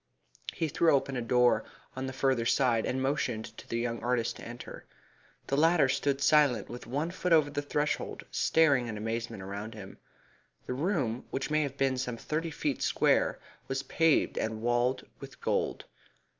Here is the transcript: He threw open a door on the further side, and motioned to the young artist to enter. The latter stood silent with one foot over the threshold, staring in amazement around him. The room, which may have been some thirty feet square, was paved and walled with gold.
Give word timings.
He 0.53 0.67
threw 0.67 0.95
open 0.95 1.15
a 1.15 1.21
door 1.21 1.63
on 1.95 2.07
the 2.07 2.11
further 2.11 2.43
side, 2.47 2.87
and 2.87 3.03
motioned 3.03 3.55
to 3.55 3.67
the 3.69 3.77
young 3.77 4.01
artist 4.01 4.37
to 4.37 4.43
enter. 4.43 4.83
The 5.45 5.55
latter 5.55 5.87
stood 5.87 6.21
silent 6.23 6.69
with 6.69 6.87
one 6.87 7.11
foot 7.11 7.31
over 7.31 7.51
the 7.51 7.61
threshold, 7.61 8.25
staring 8.31 8.87
in 8.87 8.97
amazement 8.97 9.43
around 9.43 9.75
him. 9.75 9.99
The 10.65 10.73
room, 10.73 11.25
which 11.29 11.51
may 11.51 11.61
have 11.61 11.77
been 11.77 11.99
some 11.99 12.17
thirty 12.17 12.49
feet 12.49 12.81
square, 12.81 13.37
was 13.67 13.83
paved 13.83 14.39
and 14.39 14.63
walled 14.63 15.05
with 15.19 15.39
gold. 15.39 15.85